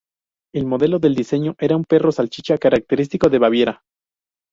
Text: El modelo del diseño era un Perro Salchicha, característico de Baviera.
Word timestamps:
El 0.51 0.65
modelo 0.65 0.97
del 0.97 1.13
diseño 1.13 1.53
era 1.59 1.75
un 1.77 1.83
Perro 1.83 2.11
Salchicha, 2.11 2.57
característico 2.57 3.29
de 3.29 3.37
Baviera. 3.37 3.83